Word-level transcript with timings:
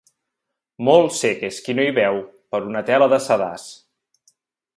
Molt 0.87 1.13
cec 1.17 1.43
és 1.49 1.59
qui 1.67 1.75
no 1.81 1.85
hi 1.89 1.93
veu 1.99 2.17
per 2.55 2.63
una 2.71 2.83
tela 2.89 3.11
de 3.13 3.21
sedàs. 3.27 3.69